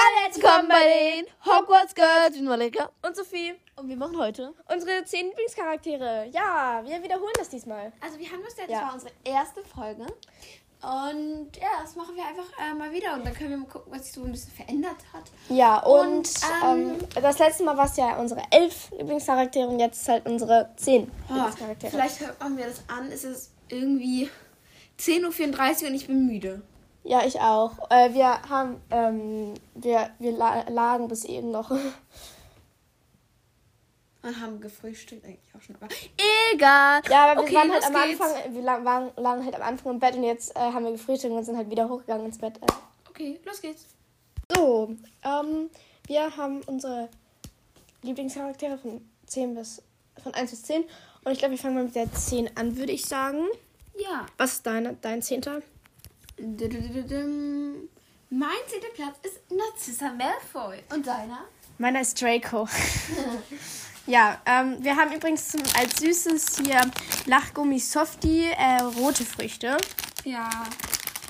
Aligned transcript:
Hallo, 0.00 0.22
herzlich 0.22 0.44
willkommen 0.44 0.68
bei 0.68 0.84
den 0.84 1.26
Hogwarts 1.44 1.92
Girls. 1.92 2.30
Ich 2.30 2.36
bin 2.36 2.44
Malika. 2.44 2.88
Und 3.04 3.16
Sophie. 3.16 3.54
Und 3.74 3.88
wir 3.88 3.96
machen 3.96 4.16
heute. 4.16 4.54
Unsere 4.72 5.04
zehn 5.04 5.26
Lieblingscharaktere. 5.26 6.28
Ja, 6.30 6.82
wir 6.84 7.02
wiederholen 7.02 7.32
das 7.36 7.48
diesmal. 7.48 7.92
Also, 8.00 8.16
wir 8.16 8.30
haben 8.30 8.42
das 8.44 8.56
jetzt, 8.58 8.70
Ja. 8.70 8.78
das 8.78 8.86
war 8.86 8.94
unsere 8.94 9.12
erste 9.24 9.62
Folge. 9.64 10.02
Und 10.82 11.48
ja, 11.60 11.82
das 11.82 11.96
machen 11.96 12.14
wir 12.14 12.24
einfach 12.24 12.44
äh, 12.60 12.74
mal 12.74 12.92
wieder. 12.92 13.14
Und 13.14 13.26
dann 13.26 13.34
können 13.34 13.50
wir 13.50 13.56
mal 13.56 13.66
gucken, 13.66 13.92
was 13.92 14.04
sich 14.04 14.12
so 14.12 14.22
ein 14.22 14.30
bisschen 14.30 14.52
verändert 14.52 14.98
hat. 15.12 15.24
Ja, 15.48 15.78
und, 15.80 16.18
Und, 16.18 16.30
ähm, 16.62 16.90
ähm, 17.00 17.08
das 17.20 17.40
letzte 17.40 17.64
Mal 17.64 17.76
war 17.76 17.86
es 17.86 17.96
ja 17.96 18.16
unsere 18.20 18.42
elf 18.52 18.92
Lieblingscharaktere 18.96 19.66
und 19.66 19.80
jetzt 19.80 20.02
ist 20.02 20.08
halt 20.08 20.26
unsere 20.26 20.70
zehn 20.76 21.10
Ah, 21.28 21.34
Lieblingscharaktere. 21.34 21.90
vielleicht 21.90 22.20
hört 22.20 22.38
man 22.38 22.54
mir 22.54 22.66
das 22.68 22.82
an. 22.86 23.10
Es 23.10 23.24
ist 23.24 23.50
irgendwie 23.68 24.30
10.34 25.00 25.82
Uhr 25.82 25.88
und 25.88 25.94
ich 25.96 26.06
bin 26.06 26.24
müde. 26.26 26.62
Ja, 27.08 27.24
ich 27.24 27.40
auch. 27.40 27.72
Äh, 27.90 28.12
wir 28.12 28.42
haben, 28.50 28.82
ähm, 28.90 29.54
wir, 29.74 30.10
wir 30.18 30.32
la 30.32 30.68
lagen 30.68 31.08
bis 31.08 31.24
eben 31.24 31.50
noch. 31.50 31.70
Und 34.22 34.40
haben 34.40 34.60
gefrühstückt 34.60 35.24
eigentlich 35.24 35.54
auch 35.56 35.62
schon. 35.62 35.76
Aber 35.76 35.86
egal. 36.52 37.00
Ja, 37.08 37.30
aber 37.32 37.40
wir 37.40 37.44
Okay, 37.46 37.54
waren 37.54 37.72
halt 37.72 37.84
am 37.84 37.92
geht's. 37.94 38.20
Anfang, 38.20 38.54
wir 38.54 38.62
la- 38.62 38.84
waren, 38.84 39.10
lagen 39.16 39.44
halt 39.44 39.54
am 39.54 39.62
Anfang 39.62 39.92
im 39.92 39.98
Bett 40.00 40.16
und 40.16 40.24
jetzt 40.24 40.54
äh, 40.56 40.58
haben 40.60 40.84
wir 40.84 40.92
gefrühstückt 40.92 41.32
und 41.32 41.44
sind 41.44 41.56
halt 41.56 41.70
wieder 41.70 41.88
hochgegangen 41.88 42.26
ins 42.26 42.36
Bett. 42.38 42.58
Äh. 42.58 42.66
Okay, 43.08 43.40
los 43.46 43.60
geht's. 43.62 43.86
So, 44.54 44.94
ähm, 45.24 45.70
wir 46.06 46.36
haben 46.36 46.60
unsere 46.66 47.08
Lieblingscharaktere 48.02 48.76
von 48.78 49.00
10 49.26 49.54
bis 49.54 49.82
von 50.22 50.34
1 50.34 50.50
bis 50.50 50.62
10. 50.64 50.84
Und 51.24 51.32
ich 51.32 51.38
glaube, 51.38 51.52
wir 51.52 51.58
fangen 51.58 51.76
mal 51.76 51.84
mit 51.84 51.94
der 51.94 52.12
10 52.12 52.56
an, 52.56 52.76
würde 52.76 52.92
ich 52.92 53.06
sagen. 53.06 53.44
Ja. 53.98 54.26
Was 54.36 54.54
ist 54.54 54.66
deine, 54.66 54.96
dein 55.00 55.22
Zehnter? 55.22 55.62
Mein 58.30 58.50
zehnter 58.68 58.88
Platz 58.94 59.16
ist 59.22 59.40
Narcissa 59.50 60.12
Malfoy. 60.12 60.78
Und 60.94 61.06
deiner? 61.06 61.40
Meiner 61.78 62.00
ist 62.00 62.20
Draco. 62.20 62.68
ja, 64.06 64.40
ähm, 64.46 64.76
wir 64.80 64.94
haben 64.96 65.12
übrigens 65.12 65.48
zum, 65.48 65.62
als 65.76 65.96
Süßes 65.98 66.58
hier 66.64 66.80
Lachgummi 67.26 67.78
Softie, 67.80 68.46
äh, 68.46 68.82
rote 68.82 69.24
Früchte. 69.24 69.76
Ja. 70.24 70.48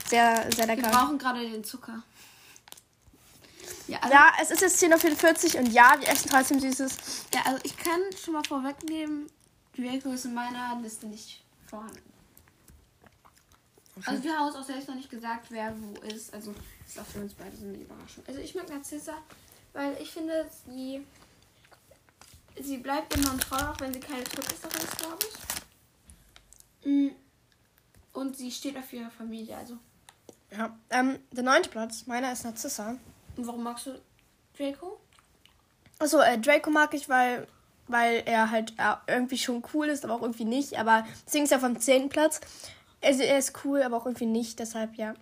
Sehr, 0.08 0.46
sehr 0.54 0.66
Wir 0.68 0.76
lecker. 0.76 0.90
brauchen 0.90 1.18
gerade 1.18 1.48
den 1.48 1.62
Zucker. 1.64 2.02
Ja, 3.86 3.98
also, 4.00 4.14
Ja, 4.14 4.32
es 4.42 4.50
ist 4.50 4.60
jetzt 4.62 4.82
10.44 4.82 5.54
Uhr 5.54 5.60
und 5.60 5.72
ja, 5.72 5.94
wir 5.98 6.08
essen 6.08 6.28
trotzdem 6.30 6.60
Süßes. 6.60 6.96
ja, 7.34 7.40
also 7.44 7.58
ich 7.62 7.76
kann 7.76 8.00
schon 8.22 8.34
mal 8.34 8.42
vorwegnehmen, 8.46 9.26
Draco 9.76 10.10
ist 10.10 10.24
in 10.26 10.34
meiner 10.34 10.78
Liste 10.82 11.06
nicht 11.06 11.42
vorhanden. 11.68 12.07
Also 14.06 14.22
wir 14.24 14.36
haben 14.36 14.46
uns 14.46 14.56
auch 14.56 14.64
selbst 14.64 14.88
noch 14.88 14.94
nicht 14.94 15.10
gesagt, 15.10 15.46
wer 15.50 15.74
wo 15.80 15.98
ist. 16.06 16.32
Also 16.32 16.54
das 16.82 16.90
ist 16.90 17.00
auch 17.00 17.06
für 17.06 17.20
uns 17.20 17.34
beide 17.34 17.56
so 17.56 17.64
eine 17.66 17.76
Überraschung. 17.76 18.24
Also 18.26 18.40
ich 18.40 18.54
mag 18.54 18.68
Narcissa, 18.68 19.14
weil 19.72 19.96
ich 20.00 20.10
finde, 20.10 20.48
sie, 20.66 21.04
sie 22.60 22.78
bleibt 22.78 23.14
immer 23.16 23.38
treu, 23.38 23.56
auch 23.56 23.80
wenn 23.80 23.92
sie 23.92 24.00
keine 24.00 24.24
Todesserin 24.24 24.82
ist, 24.82 24.98
glaube 24.98 25.18
ich. 26.82 26.90
Mm. 26.90 27.10
Und 28.12 28.36
sie 28.36 28.50
steht 28.50 28.76
auf 28.76 28.92
ihre 28.92 29.10
Familie. 29.10 29.56
Also 29.56 29.78
Ja, 30.50 30.76
ähm, 30.90 31.18
der 31.32 31.44
neunte 31.44 31.68
Platz, 31.70 32.06
meiner 32.06 32.32
ist 32.32 32.44
Narzissa. 32.44 32.96
und 33.36 33.46
warum 33.46 33.62
magst 33.62 33.86
du 33.86 34.00
Draco? 34.56 35.00
Also 35.98 36.20
äh, 36.20 36.38
Draco 36.38 36.70
mag 36.70 36.94
ich, 36.94 37.08
weil, 37.08 37.46
weil 37.86 38.22
er 38.26 38.50
halt 38.50 38.74
äh, 38.78 38.94
irgendwie 39.06 39.38
schon 39.38 39.62
cool 39.74 39.88
ist, 39.88 40.04
aber 40.04 40.14
auch 40.14 40.22
irgendwie 40.22 40.44
nicht. 40.44 40.78
Aber 40.78 41.06
deswegen 41.26 41.44
ist 41.44 41.52
er 41.52 41.60
vom 41.60 41.78
zehnten 41.80 42.08
Platz. 42.08 42.40
Also 43.02 43.22
er 43.22 43.38
ist 43.38 43.52
cool, 43.64 43.82
aber 43.82 43.96
auch 43.96 44.06
irgendwie 44.06 44.26
nicht, 44.26 44.58
deshalb 44.58 44.94
ja. 44.96 45.14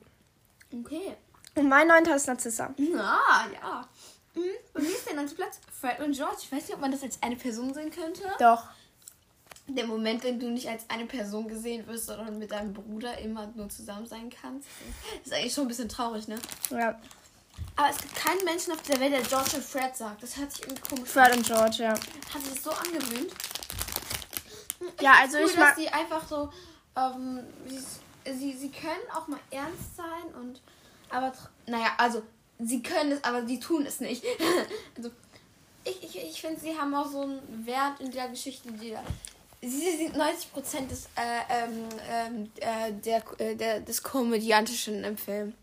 Okay. 0.73 1.15
Und 1.55 1.69
mein 1.69 1.89
neunter 1.89 2.17
ist 2.17 2.27
Narzissa. 2.27 2.75
Ah, 2.97 3.47
ja. 3.53 3.89
Mhm. 4.35 4.43
Bei 4.73 4.83
mir 4.83 4.91
ist 4.91 5.07
der 5.07 5.17
neunte 5.17 5.35
Platz 5.35 5.61
Fred 5.81 6.01
und 6.01 6.13
George. 6.13 6.37
Ich 6.43 6.53
weiß 6.53 6.63
nicht, 6.63 6.75
ob 6.75 6.81
man 6.81 6.93
das 6.93 7.03
als 7.03 7.23
eine 7.23 7.37
Person 7.37 7.73
sehen 7.73 7.91
könnte. 7.91 8.23
Doch. 8.39 8.65
Der 9.69 9.87
Moment, 9.87 10.23
wenn 10.23 10.39
du 10.39 10.49
nicht 10.51 10.69
als 10.69 10.89
eine 10.89 11.07
Person 11.07 11.49
gesehen 11.49 11.87
wirst, 11.87 12.07
sondern 12.07 12.39
mit 12.39 12.53
deinem 12.53 12.73
Bruder 12.73 13.19
immer 13.19 13.49
nur 13.49 13.69
zusammen 13.69 14.07
sein 14.07 14.31
kannst, 14.31 14.69
ist 15.25 15.33
eigentlich 15.33 15.53
schon 15.53 15.65
ein 15.65 15.69
bisschen 15.69 15.89
traurig, 15.89 16.29
ne? 16.29 16.39
Ja. 16.71 17.01
Aber 17.75 17.91
es 17.91 17.99
gibt 17.99 18.15
keinen 18.15 18.45
Menschen 18.45 18.73
auf 18.73 18.83
der 18.83 19.01
Welt, 19.01 19.13
der 19.13 19.23
George 19.23 19.57
und 19.57 19.65
Fred 19.65 19.97
sagt. 19.97 20.23
Das 20.23 20.37
hört 20.37 20.53
sich 20.53 20.63
irgendwie 20.63 20.83
komisch 20.83 21.09
Fred 21.09 21.37
und 21.37 21.45
George, 21.45 21.79
ja. 21.83 21.95
an. 21.95 22.01
Hat 22.33 22.43
sich 22.43 22.55
das 22.55 22.63
so 22.63 22.71
angewöhnt? 22.71 23.33
Ja, 25.01 25.15
also 25.21 25.39
cool, 25.39 25.45
ich 25.47 25.53
dass 25.53 25.61
mag. 25.61 25.77
sie 25.77 25.89
einfach 25.89 26.29
so, 26.29 26.53
ähm, 26.97 27.41
sie, 27.67 28.33
sie, 28.33 28.53
sie 28.57 28.71
können 28.71 29.11
auch 29.15 29.29
mal 29.29 29.41
ernst 29.51 29.97
sein 29.97 30.35
und, 30.41 30.61
aber, 31.11 31.33
naja, 31.67 31.93
also, 31.99 32.23
sie 32.59 32.83
können 32.83 33.13
es, 33.13 33.25
aber 33.25 33.47
sie 33.47 33.61
tun 33.61 33.87
es 33.87 34.01
nicht. 34.01 34.25
also, 34.97 35.11
ich, 35.85 36.03
ich, 36.03 36.17
ich 36.17 36.41
finde, 36.41 36.61
sie 36.61 36.77
haben 36.77 36.95
auch 36.95 37.11
so 37.11 37.23
einen 37.23 37.67
Wert 37.67 38.01
in 38.01 38.11
der 38.11 38.29
Geschichte, 38.29 38.73
die 38.73 38.91
da, 38.91 39.03
sie 39.63 39.97
sind 39.97 40.17
90% 40.17 40.89
des, 40.89 41.07
äh, 41.17 41.41
ähm, 41.49 41.89
ähm, 42.11 42.51
äh, 42.57 42.93
der, 42.93 43.23
äh, 43.39 43.55
der, 43.57 43.81
des 43.81 44.03
Komödiantischen 44.03 45.05
im 45.05 45.17
Film. 45.17 45.55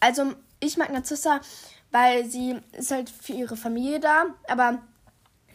Also 0.00 0.32
ich 0.60 0.76
mag 0.76 0.90
Narzissa, 0.90 1.40
weil 1.90 2.24
sie 2.28 2.58
ist 2.72 2.90
halt 2.90 3.10
für 3.10 3.32
ihre 3.32 3.56
Familie 3.56 4.00
da, 4.00 4.26
aber 4.48 4.82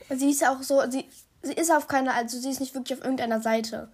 sie 0.10 0.32
ist 0.32 0.46
auch 0.46 0.62
so, 0.62 0.82
sie, 0.90 1.06
sie 1.48 1.54
ist 1.54 1.72
auf 1.72 1.88
keiner, 1.88 2.14
also 2.14 2.40
sie 2.40 2.50
ist 2.50 2.60
nicht 2.60 2.74
wirklich 2.76 2.98
auf 3.00 3.04
irgendeiner 3.04 3.42
Seite. 3.42 3.90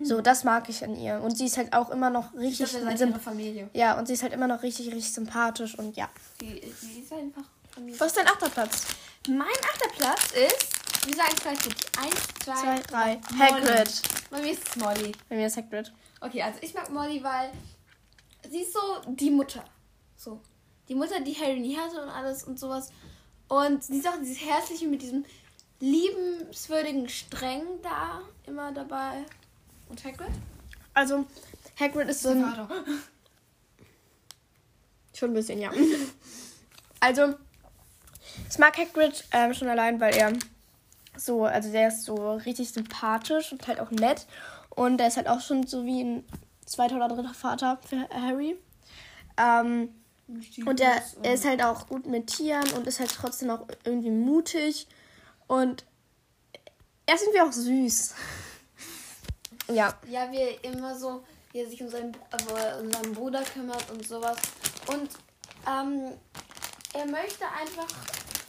So, 0.00 0.20
das 0.20 0.44
mag 0.44 0.68
ich 0.68 0.84
an 0.84 0.94
ihr. 0.94 1.20
Und 1.22 1.38
sie 1.38 1.46
ist 1.46 1.56
halt 1.56 1.72
auch 1.72 1.88
immer 1.90 2.10
noch 2.10 2.32
Ich 2.34 2.60
richtig. 2.60 2.70
seid 2.72 2.98
symp- 2.98 3.10
ihre 3.12 3.20
Familie. 3.20 3.70
ja, 3.72 3.98
und 3.98 4.06
sie 4.06 4.12
ist 4.12 4.22
halt 4.22 4.32
immer 4.34 4.46
noch 4.46 4.62
richtig, 4.62 4.88
richtig 4.88 5.12
sympathisch 5.12 5.78
und 5.78 5.96
ja. 5.96 6.08
Sie, 6.40 6.62
sie 6.80 7.00
ist 7.00 7.12
einfach 7.12 7.44
Familie. 7.70 7.98
Was 8.00 8.08
ist 8.08 8.16
dein 8.18 8.26
achter 8.26 8.50
Platz? 8.50 8.84
Mein 9.28 9.46
achter 9.72 9.88
Platz 9.96 10.32
ist, 10.32 11.06
wir 11.06 11.16
sagen 11.16 11.32
es 11.34 11.42
gleich 11.42 11.62
gut, 11.62 11.76
1, 12.02 12.14
2, 12.44 12.54
Zwei, 12.54 12.80
drei. 12.88 13.20
Hagrid. 13.38 14.02
Bei 14.30 14.40
mir 14.42 14.52
ist 14.52 14.68
es 14.68 14.76
Molly. 14.76 15.12
Bei 15.30 15.36
mir 15.36 15.46
ist 15.46 15.56
Hagrid. 15.56 15.92
Okay, 16.20 16.42
also 16.42 16.58
ich 16.60 16.74
mag 16.74 16.90
Molly, 16.90 17.22
weil 17.24 17.50
sie 18.50 18.60
ist 18.60 18.72
so 18.74 18.80
die 19.08 19.30
Mutter. 19.30 19.64
So. 20.16 20.40
Die 20.88 20.94
Mutter, 20.94 21.20
die 21.20 21.34
Harry 21.34 21.58
nie 21.58 21.76
hatte 21.76 22.02
und 22.02 22.08
alles 22.10 22.44
und 22.44 22.58
sowas. 22.60 22.90
Und 23.48 23.82
sie 23.82 23.98
ist 23.98 24.06
auch 24.08 24.18
dieses 24.20 24.40
Herzliche 24.44 24.86
mit 24.88 25.00
diesem 25.00 25.24
liebenswürdigen 25.80 27.08
Streng 27.08 27.62
da 27.82 28.22
immer 28.46 28.72
dabei. 28.72 29.24
Und 29.88 30.04
Hagrid? 30.04 30.30
Also, 30.94 31.26
Hagrid 31.78 32.08
ist 32.08 32.22
so 32.22 32.30
ein. 32.30 32.44
Schon 35.14 35.30
ein 35.30 35.34
bisschen, 35.34 35.58
ja. 35.58 35.70
also, 37.00 37.34
ich 38.50 38.58
mag 38.58 38.76
Hagrid 38.76 39.24
ähm, 39.32 39.54
schon 39.54 39.68
allein, 39.68 39.98
weil 40.00 40.14
er 40.14 40.32
so, 41.16 41.44
also 41.44 41.72
der 41.72 41.88
ist 41.88 42.04
so 42.04 42.34
richtig 42.34 42.70
sympathisch 42.70 43.52
und 43.52 43.66
halt 43.66 43.80
auch 43.80 43.90
nett. 43.90 44.26
Und 44.70 45.00
er 45.00 45.08
ist 45.08 45.16
halt 45.16 45.28
auch 45.28 45.40
schon 45.40 45.66
so 45.66 45.86
wie 45.86 46.02
ein 46.02 46.24
zweiter 46.66 46.96
oder 46.96 47.08
dritter 47.08 47.34
Vater 47.34 47.78
für 47.86 48.08
Harry. 48.10 48.56
Ähm, 49.38 49.94
und 50.66 50.80
er, 50.80 51.02
er 51.22 51.34
ist 51.34 51.44
halt 51.44 51.62
auch 51.62 51.86
gut 51.86 52.06
mit 52.06 52.26
Tieren 52.26 52.68
und 52.72 52.86
ist 52.86 53.00
halt 53.00 53.14
trotzdem 53.14 53.50
auch 53.50 53.66
irgendwie 53.84 54.10
mutig. 54.10 54.86
Und 55.46 55.84
er 57.06 57.14
ist 57.14 57.22
irgendwie 57.22 57.40
auch 57.40 57.52
süß. 57.52 58.14
ja. 59.68 59.94
Ja, 60.08 60.30
wie 60.30 60.38
er 60.38 60.64
immer 60.64 60.96
so, 60.98 61.24
wie 61.52 61.60
er 61.60 61.68
sich 61.68 61.80
um 61.82 61.88
seinen, 61.88 62.14
äh, 62.14 62.80
um 62.80 62.90
seinen 62.90 63.12
Bruder 63.14 63.42
kümmert 63.42 63.90
und 63.90 64.06
sowas. 64.06 64.36
Und 64.86 65.10
ähm, 65.66 66.12
er 66.94 67.06
möchte 67.06 67.44
einfach 67.48 67.88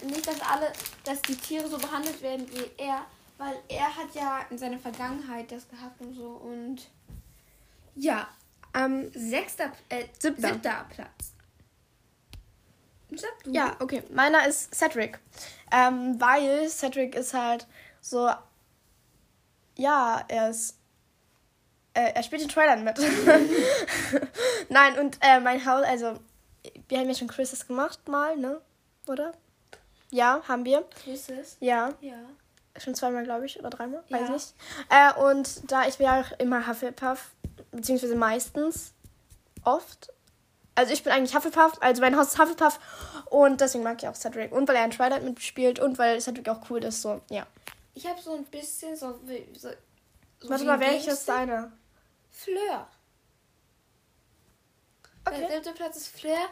nicht, 0.03 0.27
dass 0.27 0.41
alle, 0.41 0.71
dass 1.03 1.21
die 1.23 1.35
Tiere 1.35 1.67
so 1.67 1.77
behandelt 1.77 2.21
werden 2.21 2.47
wie 2.51 2.69
er, 2.77 3.05
weil 3.37 3.55
er 3.67 3.95
hat 3.95 4.13
ja 4.13 4.39
in 4.49 4.57
seiner 4.57 4.79
Vergangenheit 4.79 5.51
das 5.51 5.67
gehabt 5.69 5.99
und 6.01 6.13
so 6.15 6.27
und 6.27 6.87
ja, 7.95 8.27
Ähm, 8.75 9.11
sechster, 9.15 9.71
äh, 9.89 10.05
Siebter. 10.19 10.49
siebter 10.53 10.85
Platz. 10.89 11.33
Ja, 13.45 13.75
okay. 13.79 14.03
Meiner 14.11 14.47
ist 14.47 14.73
Cedric. 14.75 15.19
Ähm, 15.71 16.19
weil 16.19 16.67
Cedric 16.69 17.15
ist 17.15 17.33
halt 17.33 17.65
so. 18.01 18.29
Ja, 19.77 20.23
er 20.27 20.49
ist. 20.49 20.77
Äh, 21.93 22.11
er 22.13 22.23
spielt 22.23 22.41
in 22.41 22.49
Trailern 22.49 22.83
mit. 22.83 22.97
Nein, 24.69 24.99
und 24.99 25.17
äh, 25.21 25.39
mein 25.39 25.65
Haus, 25.65 25.83
also. 25.85 26.19
Wir 26.89 26.99
haben 26.99 27.07
ja 27.07 27.15
schon 27.15 27.27
Quizzes 27.29 27.65
gemacht, 27.65 28.07
mal, 28.09 28.35
ne? 28.35 28.59
Oder? 29.07 29.31
Ja, 30.11 30.41
haben 30.47 30.65
wir. 30.65 30.81
Quizzes. 31.03 31.55
Ja, 31.61 31.93
Ja. 32.01 32.15
schon 32.77 32.93
zweimal, 32.93 33.23
glaube 33.23 33.45
ich, 33.45 33.57
oder 33.59 33.69
dreimal, 33.69 34.03
weiß 34.09 34.21
Ja. 34.27 34.29
nicht. 34.29 34.53
Äh, 34.89 35.13
und 35.21 35.71
da 35.71 35.87
ich 35.87 35.97
bin 35.97 36.07
ja 36.07 36.21
auch 36.21 36.39
immer 36.39 36.67
Hufflepuff, 36.67 37.31
beziehungsweise 37.71 38.15
meistens, 38.15 38.93
oft. 39.63 40.11
Also 40.77 40.93
ich 40.93 41.03
bin 41.03 41.11
eigentlich 41.11 41.35
Hufflepuff, 41.35 41.73
also 41.81 42.01
mein 42.01 42.15
Haus 42.15 42.27
ist 42.27 42.39
Hufflepuff 42.39 42.79
und 43.31 43.59
deswegen 43.61 43.83
mag 43.83 43.97
ich 44.01 44.07
auch 44.07 44.13
Cedric. 44.15 44.51
Und 44.51 44.67
weil 44.69 44.75
er 44.75 44.85
in 44.85 44.91
Twilight 44.91 45.23
mitspielt 45.23 45.79
und 45.79 45.97
weil 45.97 46.21
Cedric 46.21 46.47
auch 46.49 46.69
cool 46.69 46.83
ist, 46.83 47.01
so, 47.01 47.19
ja. 47.31 47.47
Ich 47.95 48.05
habe 48.05 48.21
so 48.21 48.33
ein 48.35 48.45
bisschen 48.45 48.95
so. 48.95 49.19
so, 49.55 49.69
so 50.39 50.49
Warte 50.49 50.65
mal, 50.65 50.79
welches 50.79 51.15
ist 51.15 51.29
deiner? 51.29 51.71
Fleur. 52.29 52.87
Der 55.25 55.33
Okay. 55.33 55.47
siebte 55.55 55.71
Platz 55.73 55.97
ist 55.97 56.07
Flair. 56.09 56.47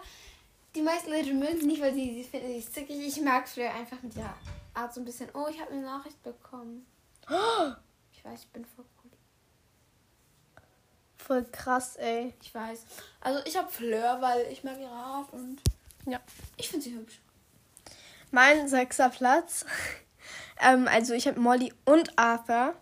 die 0.74 0.82
meisten 0.82 1.12
Leute 1.12 1.32
mögen 1.34 1.60
sie 1.60 1.68
nicht, 1.68 1.82
weil 1.82 1.94
sie, 1.94 2.16
sie 2.16 2.24
finden 2.28 2.60
sie 2.60 2.70
zickig. 2.72 2.98
Ich 3.08 3.22
mag 3.22 3.48
Flair 3.48 3.76
einfach 3.76 4.02
mit 4.02 4.16
ihrer 4.16 4.34
Art 4.74 4.92
so 4.92 5.02
ein 5.02 5.06
bisschen. 5.06 5.30
Oh, 5.36 5.46
ich 5.50 5.62
habe 5.62 5.72
eine 5.72 5.82
Nachricht 5.84 6.22
bekommen. 6.24 6.86
Ich 8.18 8.26
weiß, 8.32 8.40
ich 8.42 8.50
bin 8.50 8.66
gut. 8.76 8.86
Voll 11.26 11.44
krass, 11.52 11.96
ey. 11.96 12.34
Ich 12.42 12.54
weiß. 12.54 12.84
Also 13.22 13.40
ich 13.46 13.58
habe 13.58 13.72
Fleur, 13.72 14.18
weil 14.22 14.46
ich 14.52 14.64
mag 14.64 14.80
ihre 14.80 14.92
Art 14.92 15.34
und 15.34 15.58
Ja. 16.06 16.20
ich 16.56 16.70
finde 16.70 16.84
sie 16.84 16.94
hübsch. 16.94 17.20
Mein 18.30 18.68
sechster 18.68 19.10
Platz. 19.10 19.66
ähm, 20.62 20.88
also 20.88 21.14
ich 21.14 21.28
habe 21.28 21.40
Molly 21.40 21.74
und 21.86 22.18
Arthur. 22.18 22.76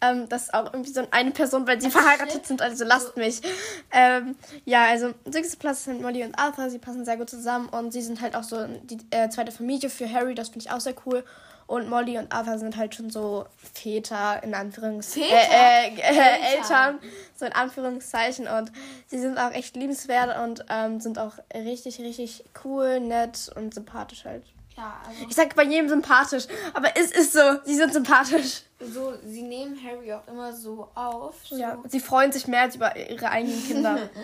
Ähm, 0.00 0.30
das 0.30 0.44
ist 0.44 0.54
auch 0.54 0.72
irgendwie 0.72 0.92
so 0.92 1.06
eine 1.10 1.30
Person, 1.32 1.66
weil 1.66 1.78
sie 1.78 1.90
verheiratet 1.90 2.46
sind, 2.46 2.62
also 2.62 2.86
lasst 2.86 3.18
mich. 3.18 3.42
Ähm, 3.90 4.34
ja, 4.64 4.86
also 4.86 5.12
sechster 5.26 5.58
Platz 5.58 5.84
sind 5.84 6.00
Molly 6.00 6.24
und 6.24 6.38
Arthur. 6.38 6.70
Sie 6.70 6.78
passen 6.78 7.04
sehr 7.04 7.18
gut 7.18 7.28
zusammen 7.28 7.68
und 7.68 7.92
sie 7.92 8.00
sind 8.00 8.22
halt 8.22 8.34
auch 8.34 8.44
so 8.44 8.66
die 8.66 8.98
äh, 9.10 9.28
zweite 9.28 9.52
Familie 9.52 9.90
für 9.90 10.10
Harry. 10.10 10.34
Das 10.34 10.48
finde 10.48 10.64
ich 10.64 10.72
auch 10.72 10.80
sehr 10.80 10.94
cool. 11.04 11.22
Und 11.70 11.88
Molly 11.88 12.18
und 12.18 12.32
Arthur 12.32 12.58
sind 12.58 12.76
halt 12.76 12.96
schon 12.96 13.10
so 13.10 13.46
Väter 13.56 14.42
in 14.42 14.54
Anführungszeichen. 14.54 15.30
Väter? 15.30 15.52
Äh, 15.52 15.86
äh, 15.86 16.00
äh, 16.00 16.56
Eltern. 16.56 16.96
Eltern, 16.96 16.98
so 17.36 17.46
in 17.46 17.52
Anführungszeichen. 17.52 18.48
Und 18.48 18.72
sie 19.06 19.20
sind 19.20 19.38
auch 19.38 19.52
echt 19.52 19.76
liebenswert 19.76 20.36
und 20.44 20.64
ähm, 20.68 20.98
sind 20.98 21.20
auch 21.20 21.34
richtig, 21.54 22.00
richtig 22.00 22.42
cool, 22.64 22.98
nett 22.98 23.52
und 23.54 23.72
sympathisch 23.72 24.24
halt. 24.24 24.42
Ja, 24.76 25.00
also 25.06 25.26
Ich 25.28 25.36
sag 25.36 25.54
bei 25.54 25.62
jedem 25.62 25.88
sympathisch, 25.88 26.48
aber 26.74 26.88
es 26.96 27.12
ist 27.12 27.34
so, 27.34 27.40
sie 27.64 27.76
sind 27.76 27.92
sympathisch. 27.92 28.62
so, 28.80 29.12
sie 29.24 29.42
nehmen 29.42 29.78
Harry 29.84 30.12
auch 30.12 30.26
immer 30.26 30.52
so 30.52 30.88
auf. 30.96 31.36
So. 31.44 31.56
Ja, 31.56 31.78
sie 31.88 32.00
freuen 32.00 32.32
sich 32.32 32.48
mehr 32.48 32.62
als 32.62 32.74
über 32.74 32.96
ihre 32.96 33.30
eigenen 33.30 33.64
Kinder. 33.64 34.10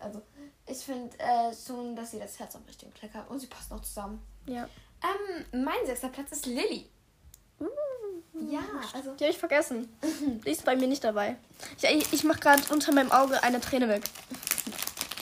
Also 0.00 0.20
ich 0.66 0.78
finde 0.78 1.10
äh, 1.18 1.50
schon, 1.66 1.96
dass 1.96 2.10
sie 2.10 2.18
das 2.18 2.38
Herz 2.38 2.54
am 2.56 2.62
richtigen 2.66 2.92
Fleck 2.92 3.14
hat 3.14 3.28
und 3.30 3.38
sie 3.38 3.46
passen 3.46 3.72
auch 3.72 3.80
zusammen. 3.80 4.22
ja. 4.46 4.68
Ähm, 5.04 5.64
mein 5.64 5.84
sechster 5.86 6.08
Platz 6.08 6.32
ist 6.32 6.46
Lilly. 6.46 6.86
Ja, 8.50 8.60
also 8.92 9.14
Die 9.14 9.24
habe 9.24 9.32
ich 9.32 9.38
vergessen. 9.38 9.88
Die 10.44 10.50
ist 10.50 10.64
bei 10.64 10.74
mir 10.76 10.88
nicht 10.88 11.04
dabei. 11.04 11.36
Ich, 11.78 11.84
ich, 11.84 12.12
ich 12.12 12.24
mache 12.24 12.40
gerade 12.40 12.62
unter 12.72 12.92
meinem 12.92 13.12
Auge 13.12 13.42
eine 13.42 13.60
Träne 13.60 13.88
weg. 13.88 14.02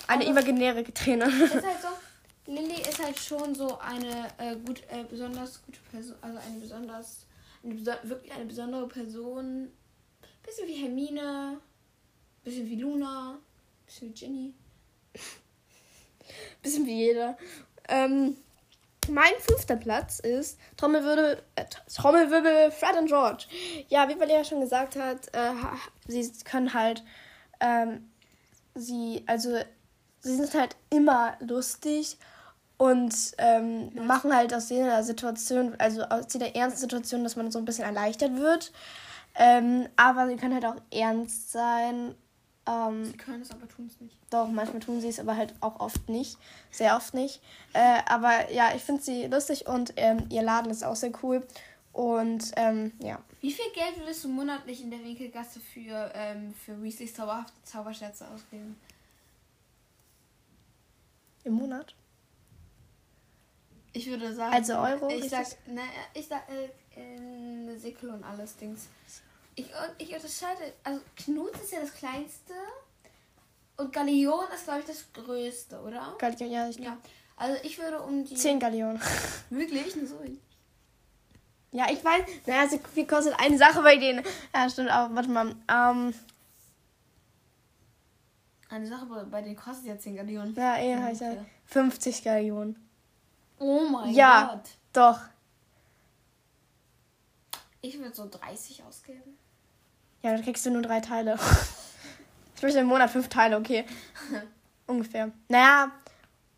Eine 0.07 0.23
Aber- 0.25 0.31
imaginäre 0.31 0.83
Träne. 0.85 1.25
ist 1.27 1.55
halt 1.55 1.81
so, 1.83 2.53
Lilly 2.53 2.81
ist 2.83 3.03
halt 3.03 3.19
schon 3.19 3.55
so 3.55 3.79
eine 3.79 4.29
äh, 4.39 4.57
gut, 4.57 4.83
äh, 4.89 5.05
besonders 5.09 5.63
gute 5.65 5.79
Person, 5.91 6.17
also 6.23 6.39
eine 6.39 6.59
besonders, 6.59 7.27
eine 7.63 7.75
beso 7.75 7.93
wirklich 8.05 8.33
eine 8.33 8.45
besondere 8.47 8.89
Person. 8.89 9.71
Bisschen 10.43 10.67
wie 10.69 10.83
Hermine, 10.83 11.59
bisschen 12.45 12.67
wie 12.69 12.77
Luna, 12.77 13.39
bisschen 13.87 14.09
wie 14.09 14.13
Ginny. 14.15 14.55
Bisschen 16.63 16.87
wie 16.87 16.97
jeder. 16.97 17.37
Ähm, 17.89 18.37
mein 19.11 19.33
fünfter 19.41 19.77
Platz 19.77 20.21
ist 20.21 20.59
Trommelwirbel, 20.77 21.43
äh, 21.57 21.65
Trommelwirbel 21.95 22.71
Fred 22.71 22.97
und 22.99 23.07
George. 23.07 23.47
Ja, 23.89 24.09
wie 24.09 24.19
Valeria 24.19 24.45
schon 24.45 24.61
gesagt 24.61 24.97
hat, 24.97 25.29
äh, 25.35 25.53
sie 26.07 26.31
können 26.45 26.73
halt, 26.75 27.03
ähm, 27.61 28.11
sie, 28.75 29.25
also, 29.27 29.57
sie 30.21 30.37
sind 30.37 30.55
halt 30.55 30.77
immer 30.91 31.37
lustig 31.41 32.17
und 32.79 33.15
ähm, 33.39 33.91
machen 34.07 34.35
halt 34.35 34.53
aus 34.55 34.71
jeder 34.71 35.03
Situation, 35.03 35.75
also 35.79 36.03
aus 36.03 36.27
jeder 36.33 36.55
ernsten 36.55 36.81
Situation, 36.81 37.23
dass 37.23 37.37
man 37.37 37.51
so 37.51 37.59
ein 37.59 37.65
bisschen 37.65 37.85
erleichtert 37.85 38.37
wird. 38.37 38.73
Ähm, 39.35 39.89
aber 39.97 40.29
sie 40.29 40.37
können 40.37 40.55
halt 40.55 40.67
auch 40.67 40.81
ernst 40.91 41.53
sein. 41.53 42.15
Ähm, 42.67 43.05
Sie 43.05 43.17
können 43.17 43.43
es, 43.43 43.51
aber 43.51 43.67
tun 43.69 43.87
es 43.89 44.01
nicht. 44.01 44.17
doch, 44.31 44.47
manchmal 44.49 44.81
tun 44.81 45.01
sie 45.01 45.09
es, 45.09 45.19
aber 45.19 45.37
halt 45.37 45.53
auch 45.61 45.81
oft 45.81 46.09
nicht. 46.09 46.39
Sehr 46.71 46.95
oft 46.97 47.13
nicht. 47.13 47.41
Äh, 47.73 48.01
aber 48.07 48.51
ja, 48.53 48.73
ich 48.75 48.83
finde 48.83 49.03
sie 49.03 49.27
lustig 49.27 49.67
und 49.67 49.93
ähm, 49.97 50.27
ihr 50.31 50.43
Laden 50.43 50.71
ist 50.71 50.85
auch 50.85 50.95
sehr 50.97 51.11
cool. 51.25 51.45
Und 51.93 52.53
ähm, 52.57 52.93
ja. 53.01 53.19
Wie 53.41 53.53
viel 53.53 53.71
Geld 53.75 53.99
würdest 53.99 54.23
du 54.25 54.29
monatlich 54.29 54.81
in 54.81 54.91
der 54.91 55.03
Winkelgasse 55.03 55.59
für, 55.61 56.11
ähm, 56.15 56.55
für 56.55 56.81
Weasleys 56.83 57.15
zauberhafte 57.15 57.53
Zauberschätze 57.65 58.27
ausgeben? 58.29 58.77
Im 61.45 61.55
Monat? 61.55 61.95
Ich 63.93 64.07
würde 64.09 64.33
sagen. 64.33 64.55
Also 64.55 64.75
Euro, 64.79 65.09
Ich 65.11 65.29
sag, 65.29 65.41
richtig? 65.41 65.59
ne, 65.67 65.83
ich 66.15 66.27
sag, 66.29 66.43
äh, 66.49 66.71
äh, 66.99 67.77
Sickel 67.77 68.11
und 68.11 68.25
alles 68.25 68.57
Dings. 68.57 68.89
Ich, 69.55 69.67
ich 69.99 70.15
unterscheide, 70.15 70.73
also 70.83 71.01
Knut 71.17 71.53
ist 71.61 71.73
ja 71.73 71.81
das 71.81 71.93
kleinste 71.95 72.55
und 73.77 73.93
Galeon 73.93 74.45
ist, 74.55 74.65
glaube 74.65 74.81
ich, 74.81 74.87
das 74.87 75.05
größte, 75.13 75.81
oder? 75.81 76.15
Gallion, 76.19 76.51
ja, 76.51 76.69
ich 76.69 76.77
Ja. 76.79 76.97
Also 77.37 77.59
ich 77.63 77.79
würde 77.79 78.01
um 78.01 78.25
die. 78.25 78.35
10 78.35 78.59
Gallionen. 78.61 79.01
Wirklich? 79.51 79.97
Nur 79.97 80.07
so. 80.07 80.19
Ja, 81.73 81.91
ich 81.91 82.05
weiß. 82.05 82.25
Naja, 82.47 82.69
so 82.69 82.79
viel 82.95 83.07
kostet 83.07 83.35
eine 83.41 83.57
Sache 83.59 83.83
bei 83.83 83.97
denen. 83.97 84.25
Ja, 84.55 84.69
stimmt 84.71 84.91
auch. 84.91 85.09
Warte 85.15 85.29
mal. 85.31 85.55
Ähm, 85.69 86.15
Eine 88.69 88.87
Sache 88.87 89.07
bei- 89.07 89.25
bei 89.25 89.43
denen 89.43 89.57
kostet 89.57 89.87
ja 89.87 89.99
10 89.99 90.17
Gallionen. 90.17 90.55
ja, 90.55 90.77
eh, 90.77 90.91
ja. 90.93 91.09
Okay. 91.11 91.39
50 91.67 92.23
Gallionen. 92.23 92.89
Oh 93.59 93.81
mein 93.89 94.15
Ja. 94.15 94.55
Gott. 94.55 94.71
Doch. 94.93 95.21
Ich 97.81 97.99
würde 97.99 98.15
so 98.15 98.29
30 98.29 98.83
ausgeben. 98.85 99.39
Ja, 100.23 100.33
dann 100.33 100.43
kriegst 100.43 100.65
du 100.67 100.71
nur 100.71 100.83
drei 100.83 101.01
Teile. 101.01 101.39
Ich 102.57 102.63
möchte 102.65 102.79
im 102.79 102.87
Monat 102.87 103.11
fünf 103.11 103.29
Teile, 103.29 103.57
okay. 103.59 103.85
Ungefähr. 104.87 105.33
Naja. 105.49 105.91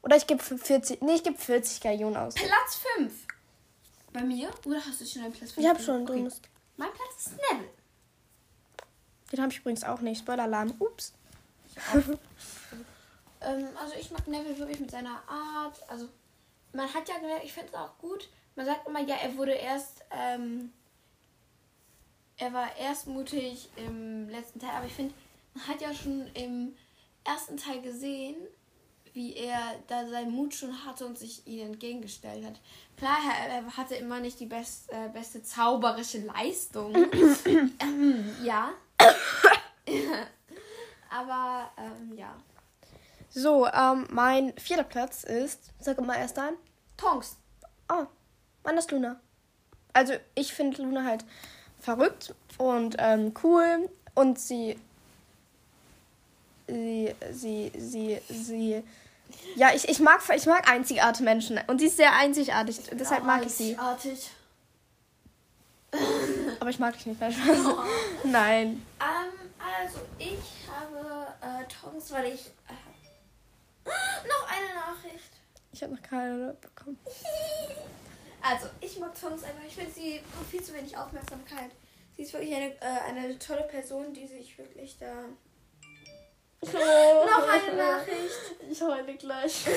Oder 0.02 0.16
ich 0.18 0.26
gebe 0.26 0.42
40. 0.42 1.00
Nee, 1.00 1.14
ich 1.14 1.22
gebe 1.22 1.38
40 1.38 1.80
Gallionen 1.80 2.18
aus. 2.18 2.34
Platz 2.34 2.78
5. 2.98 3.10
Bei 4.12 4.20
mir? 4.20 4.50
Oder 4.66 4.84
hast 4.86 5.00
du 5.00 5.06
schon 5.06 5.22
einen 5.22 5.32
Platz 5.32 5.52
5? 5.52 5.64
Ich 5.64 5.66
habe 5.66 5.80
schon. 5.82 6.04
Du 6.04 6.12
Okay. 6.12 6.20
musst. 6.22 6.42
Mein 6.76 6.90
Platz 6.92 7.26
ist 7.28 7.30
Neville. 7.50 7.70
Den 9.32 9.40
habe 9.40 9.50
ich 9.50 9.60
übrigens 9.60 9.82
auch 9.82 10.00
nicht. 10.02 10.18
Spoiler-Alarm. 10.18 10.74
Ups. 10.78 11.14
Ähm, 13.40 13.68
also 13.82 13.94
ich 13.98 14.10
mag 14.10 14.26
Neville 14.26 14.58
wirklich 14.58 14.80
mit 14.80 14.90
seiner 14.90 15.22
Art. 15.28 15.78
Also 15.88 16.08
man 16.72 16.92
hat 16.92 17.08
ja 17.08 17.16
gemerkt, 17.18 17.44
ich 17.44 17.52
finde 17.52 17.68
es 17.68 17.74
auch 17.74 17.96
gut. 17.98 18.28
Man 18.56 18.66
sagt 18.66 18.86
immer, 18.88 19.00
ja, 19.00 19.16
er 19.22 19.36
wurde 19.36 19.52
erst, 19.52 20.02
ähm, 20.10 20.72
er 22.36 22.52
war 22.52 22.76
erst 22.78 23.06
mutig 23.06 23.68
im 23.76 24.28
letzten 24.28 24.60
Teil, 24.60 24.70
aber 24.76 24.86
ich 24.86 24.94
finde, 24.94 25.14
man 25.54 25.68
hat 25.68 25.80
ja 25.80 25.94
schon 25.94 26.26
im 26.34 26.74
ersten 27.24 27.56
Teil 27.56 27.80
gesehen, 27.80 28.36
wie 29.12 29.34
er 29.36 29.58
da 29.86 30.08
seinen 30.08 30.32
Mut 30.32 30.54
schon 30.54 30.84
hatte 30.84 31.06
und 31.06 31.16
sich 31.16 31.46
ihnen 31.46 31.74
entgegengestellt 31.74 32.44
hat. 32.44 32.60
Klar, 32.96 33.18
er, 33.48 33.76
hatte 33.76 33.94
immer 33.94 34.18
nicht 34.18 34.40
die 34.40 34.46
best, 34.46 34.90
äh, 34.92 35.08
beste 35.12 35.42
zauberische 35.42 36.18
Leistung. 36.18 36.94
ähm, 37.78 38.36
ja. 38.42 38.72
aber 41.10 41.70
ähm, 41.78 42.16
ja. 42.16 42.36
So, 43.30 43.66
ähm, 43.66 44.06
mein 44.10 44.56
vierter 44.58 44.84
Platz 44.84 45.22
ist. 45.22 45.70
Sag 45.78 46.00
mal 46.00 46.16
erst 46.16 46.38
ein. 46.38 46.54
Tonks. 46.96 47.36
Oh, 47.88 48.06
wann 48.64 48.78
ist 48.78 48.90
Luna? 48.90 49.20
Also, 49.92 50.14
ich 50.34 50.52
finde 50.52 50.82
Luna 50.82 51.04
halt 51.04 51.24
verrückt 51.84 52.34
und 52.58 52.96
ähm, 52.98 53.34
cool 53.42 53.88
und 54.14 54.38
sie. 54.38 54.78
Sie, 56.66 57.14
sie, 57.30 57.72
sie, 57.76 58.20
sie. 58.28 58.82
Ja, 59.54 59.74
ich, 59.74 59.86
ich, 59.88 60.00
mag, 60.00 60.22
ich 60.34 60.46
mag 60.46 60.68
einzigartige 60.70 61.24
Menschen 61.24 61.60
und 61.66 61.78
sie 61.78 61.86
ist 61.86 61.98
sehr 61.98 62.14
einzigartig, 62.14 62.80
deshalb 62.92 63.24
mag 63.24 63.44
ich 63.44 63.52
sie. 63.52 63.76
Artig. 63.76 64.30
Aber 66.60 66.70
ich 66.70 66.78
mag 66.78 66.94
dich 66.94 67.06
nicht, 67.06 67.20
nein, 67.20 67.32
Spaß. 67.32 67.58
Nein. 68.24 68.86
Ähm, 69.00 69.50
also 69.58 70.00
ich 70.18 70.68
habe 70.68 71.26
äh, 71.40 71.64
Tonks, 71.68 72.10
weil 72.10 72.32
ich. 72.32 72.46
Äh, 72.68 73.84
noch 74.28 74.48
eine 74.48 74.74
Nachricht. 74.74 75.30
Ich 75.72 75.82
habe 75.82 75.94
noch 75.94 76.02
keine 76.02 76.56
bekommen. 76.60 76.98
Also, 78.46 78.66
ich 78.80 78.98
mag 78.98 79.18
Tonks 79.18 79.42
einfach. 79.42 79.64
Ich 79.66 79.74
finde, 79.74 79.90
sie 79.90 80.18
bekommt 80.18 80.50
viel 80.50 80.62
zu 80.62 80.74
wenig 80.74 80.94
Aufmerksamkeit. 80.94 81.70
Sie 82.14 82.22
ist 82.24 82.32
wirklich 82.34 82.54
eine, 82.54 82.74
äh, 82.74 83.00
eine 83.08 83.38
tolle 83.38 83.62
Person, 83.62 84.12
die 84.12 84.26
sich 84.26 84.58
wirklich 84.58 84.98
da. 84.98 85.24
Noch 86.62 87.48
eine 87.48 87.74
Nachricht. 87.74 88.70
Ich 88.70 88.80
heule 88.82 89.14
gleich. 89.16 89.64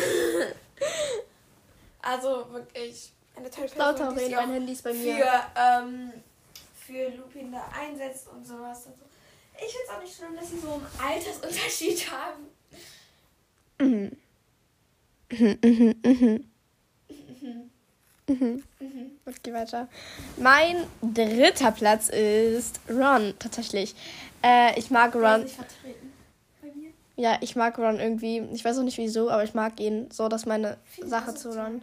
Also 1.99 2.45
wirklich 2.53 3.11
eine 3.35 3.49
tolle 3.49 3.67
Person, 3.67 3.79
Lauter 3.79 4.13
die 4.13 4.25
sich 4.25 4.37
auch 4.37 4.47
Handy 4.47 4.71
ist 4.71 4.83
bei 4.83 4.93
mir. 4.93 5.17
für, 5.17 5.41
ähm, 5.59 6.13
für 6.85 7.09
Lupin 7.17 7.51
da 7.51 7.67
einsetzt 7.77 8.29
und 8.29 8.47
sowas. 8.47 8.87
Also, 8.87 9.03
ich 9.55 9.73
finde 9.73 9.83
es 9.83 9.89
auch 9.89 10.01
nicht 10.01 10.15
schlimm, 10.15 10.35
dass 10.37 10.49
sie 10.49 10.59
so 10.59 10.73
einen 10.73 10.87
Altersunterschied 10.97 12.11
haben. 12.11 12.47
Mhm. 13.79 14.17
Mhm, 15.29 15.59
mhm, 15.61 15.95
mhm. 16.05 16.51
Mhm. 18.27 18.63
Mhm. 18.79 19.11
Okay, 19.25 19.53
weiter. 19.53 19.87
Mein 20.37 20.85
dritter 21.01 21.71
Platz 21.71 22.09
ist 22.09 22.79
Ron, 22.89 23.33
tatsächlich. 23.39 23.95
Äh, 24.43 24.77
ich 24.77 24.91
mag 24.91 25.15
Ron. 25.15 25.43
sich 25.43 25.55
vertreten. 25.55 26.13
Bei 26.61 26.67
mir. 26.73 26.91
Ja, 27.15 27.37
ich 27.41 27.55
mag 27.55 27.77
Ron 27.77 27.99
irgendwie. 27.99 28.39
Ich 28.53 28.65
weiß 28.65 28.77
auch 28.79 28.83
nicht 28.83 28.97
wieso, 28.97 29.29
aber 29.29 29.43
ich 29.43 29.53
mag 29.53 29.79
ihn 29.79 30.11
so, 30.11 30.27
dass 30.27 30.45
meine 30.45 30.77
Finde 30.83 31.07
ich 31.07 31.09
Sache 31.09 31.33
zu 31.35 31.49
Ron. 31.49 31.81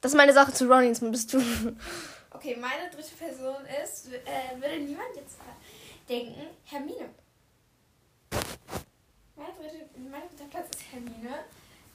Das 0.00 0.12
ist 0.12 0.16
meine 0.16 0.32
Sache 0.32 0.52
zu 0.52 0.68
Ron, 0.68 0.84
jetzt 0.84 1.00
bist 1.10 1.32
du. 1.34 1.42
Okay, 2.32 2.56
meine 2.56 2.88
dritte 2.88 3.14
Person 3.16 3.56
ist, 3.82 4.06
äh, 4.12 4.54
würde 4.60 4.78
niemand 4.78 5.08
jetzt 5.16 5.36
denken, 6.08 6.40
Hermine. 6.64 7.10
Mein 9.36 9.46
dritter, 9.60 9.84
mein 10.10 10.22
dritter 10.30 10.48
Platz 10.48 10.68
ist 10.74 10.84
Hermine. 10.92 11.34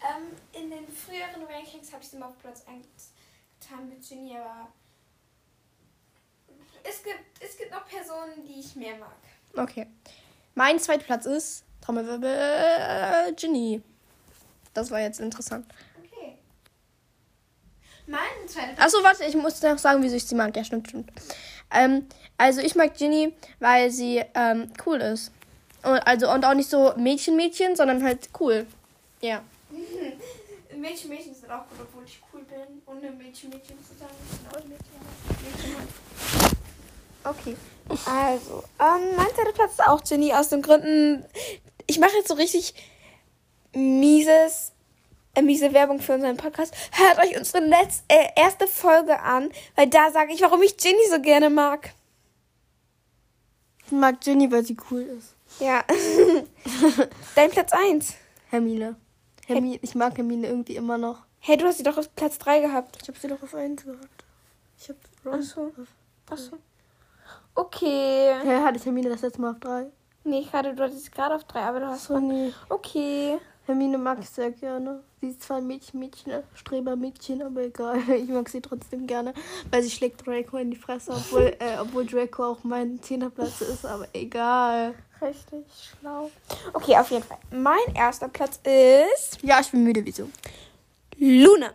Ähm, 0.01 0.61
in 0.61 0.69
den 0.69 0.87
früheren 0.87 1.41
Rankings 1.49 1.91
habe 1.93 2.03
ich 2.03 2.09
sie 2.09 2.17
mal 2.17 2.27
auf 2.27 2.37
Platz 2.39 2.63
1 2.67 2.85
Ginny, 4.07 4.37
aber 4.37 4.67
es 6.83 7.03
gibt, 7.03 7.19
es 7.39 7.57
gibt 7.57 7.71
noch 7.71 7.85
Personen, 7.87 8.45
die 8.45 8.59
ich 8.59 8.75
mehr 8.75 8.95
mag. 8.97 9.15
Okay. 9.55 9.87
Mein 10.53 10.79
zweiter 10.79 11.03
Platz 11.03 11.25
ist 11.25 11.63
Trommelwirbel 11.81 12.29
äh, 12.29 13.33
Ginny. 13.33 13.81
Das 14.73 14.91
war 14.91 14.99
jetzt 14.99 15.19
interessant. 15.19 15.65
Okay. 16.03 16.37
Mein 18.05 18.47
zweiter 18.47 18.81
Achso, 18.81 19.03
warte, 19.03 19.23
ich 19.25 19.35
muss 19.35 19.61
noch 19.61 19.77
sagen, 19.77 20.03
wieso 20.03 20.15
ich 20.15 20.25
sie 20.25 20.35
mag. 20.35 20.55
Ja, 20.55 20.63
stimmt, 20.63 20.89
stimmt. 20.89 21.11
Ähm, 21.71 22.07
also 22.37 22.61
ich 22.61 22.75
mag 22.75 22.95
Ginny, 22.95 23.33
weil 23.59 23.89
sie 23.89 24.23
ähm, 24.35 24.71
cool 24.85 25.01
ist. 25.01 25.31
Und, 25.83 25.99
also, 26.07 26.31
und 26.31 26.45
auch 26.45 26.53
nicht 26.53 26.69
so 26.69 26.93
Mädchen-Mädchen, 26.97 27.75
sondern 27.75 28.03
halt 28.03 28.29
cool. 28.39 28.67
Ja. 29.21 29.43
Mädchen, 30.85 31.09
Mädchen 31.09 31.33
sind 31.33 31.49
auch 31.49 31.67
gut, 31.67 31.79
obwohl 31.81 32.03
ich 32.05 32.21
cool 32.31 32.43
bin. 32.43 32.81
Ohne 32.85 33.09
Mädchen, 33.11 33.49
Mädchen 33.49 33.77
zu 33.83 33.95
sein. 33.97 34.07
Ich 34.31 34.37
bin 34.37 34.47
auch 34.51 34.65
Mädchen. 34.67 34.93
Mädchen. 35.41 36.57
Okay, 37.23 37.55
also, 38.05 38.63
ähm, 38.79 39.15
mein 39.17 39.33
zweiter 39.33 39.51
Platz 39.51 39.71
ist 39.71 39.87
auch 39.87 40.03
Ginny 40.03 40.31
aus 40.31 40.49
den 40.49 40.61
Gründen, 40.61 41.25
ich 41.87 41.97
mache 41.97 42.15
jetzt 42.17 42.27
so 42.27 42.35
richtig 42.35 42.75
mieses, 43.73 44.73
äh, 45.33 45.41
miese 45.41 45.73
Werbung 45.73 45.99
für 45.99 46.13
unseren 46.13 46.37
Podcast. 46.37 46.75
Hört 46.91 47.17
euch 47.17 47.35
unsere 47.35 47.65
letzte, 47.65 48.03
äh, 48.09 48.27
erste 48.35 48.67
Folge 48.67 49.19
an, 49.21 49.51
weil 49.75 49.87
da 49.87 50.11
sage 50.11 50.33
ich, 50.33 50.41
warum 50.43 50.61
ich 50.61 50.77
Ginny 50.77 51.07
so 51.09 51.19
gerne 51.19 51.49
mag. 51.49 51.95
Ich 53.87 53.91
mag 53.91 54.21
Ginny, 54.21 54.51
weil 54.51 54.63
sie 54.63 54.77
cool 54.91 55.01
ist. 55.01 55.33
Ja. 55.59 55.83
Dein 57.35 57.49
Platz 57.49 57.71
1. 57.73 58.13
Hermine. 58.51 58.95
Hermine. 59.45 59.79
Ich 59.81 59.95
mag 59.95 60.17
Hermine 60.17 60.47
irgendwie 60.47 60.75
immer 60.75 60.97
noch. 60.97 61.19
Hey, 61.39 61.57
du 61.57 61.65
hast 61.65 61.77
sie 61.77 61.83
doch 61.83 61.97
auf 61.97 62.13
Platz 62.15 62.39
3 62.39 62.61
gehabt. 62.61 62.97
Ich 63.01 63.07
habe 63.07 63.19
sie 63.19 63.27
doch 63.27 63.41
auf 63.41 63.53
1 63.53 63.85
gehabt. 63.85 64.25
Ich 64.79 64.89
habe 64.89 64.99
Ach 65.25 65.41
so. 65.41 65.71
Ach 66.29 66.37
so. 66.37 66.57
Okay. 67.53 68.29
Ja, 68.45 68.63
hatte 68.63 68.77
ich 68.77 68.85
Hermine 68.85 69.09
das 69.09 69.21
letzte 69.21 69.41
Mal 69.41 69.51
auf 69.51 69.59
3. 69.59 69.87
Nee, 70.23 70.39
ich 70.39 70.51
hatte, 70.51 70.73
du 70.73 70.83
hattest 70.83 71.11
gerade 71.11 71.35
auf 71.35 71.43
3, 71.43 71.61
aber 71.61 71.79
du 71.79 71.87
hast 71.87 72.05
So, 72.05 72.19
nee. 72.19 72.51
Okay. 72.69 73.37
Hermine 73.65 73.97
mag 73.97 74.19
ich 74.19 74.29
sehr 74.29 74.51
gerne. 74.51 75.03
Sie 75.21 75.29
ist 75.29 75.41
zwar 75.41 75.57
ein 75.57 75.65
Mädchen, 75.65 75.99
Mädchen, 75.99 76.33
Strebermädchen, 76.53 77.41
aber 77.41 77.63
egal. 77.63 77.97
Ich 78.15 78.29
mag 78.29 78.47
sie 78.49 78.61
trotzdem 78.61 79.07
gerne, 79.07 79.33
weil 79.71 79.81
sie 79.81 79.89
schlägt 79.89 80.25
Draco 80.25 80.57
in 80.57 80.71
die 80.71 80.77
Fresse, 80.77 81.11
obwohl, 81.13 81.55
äh, 81.59 81.79
obwohl 81.79 82.05
Draco 82.05 82.43
auch 82.43 82.63
mein 82.63 83.01
Zehnerplatz 83.01 83.61
ist, 83.61 83.85
aber 83.85 84.07
egal. 84.13 84.93
Richtig 85.25 85.65
schlau. 85.99 86.29
Okay, 86.73 86.95
auf 86.97 87.09
jeden 87.09 87.23
Fall. 87.23 87.37
Mein 87.51 87.95
erster 87.95 88.27
Platz 88.27 88.59
ist 88.63 89.39
Ja, 89.41 89.59
ich 89.59 89.71
bin 89.71 89.83
müde, 89.83 90.05
wieso? 90.05 90.29
Luna. 91.17 91.73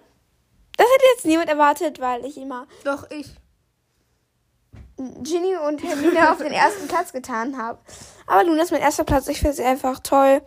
Das 0.76 0.86
hätte 0.86 1.04
jetzt 1.14 1.26
niemand 1.26 1.48
erwartet, 1.48 2.00
weil 2.00 2.24
ich 2.24 2.36
immer 2.36 2.66
Doch, 2.84 3.10
ich. 3.10 3.26
Ginny 4.96 5.56
und 5.56 5.82
Hermine 5.82 6.30
auf 6.30 6.38
den 6.38 6.52
ersten 6.52 6.86
Platz 6.86 7.12
getan 7.12 7.58
habe. 7.58 7.78
Aber 8.26 8.44
Luna 8.44 8.62
ist 8.62 8.70
mein 8.70 8.82
erster 8.82 9.04
Platz. 9.04 9.28
Ich 9.28 9.40
finde 9.40 9.56
sie 9.56 9.64
einfach 9.64 9.98
toll, 10.00 10.42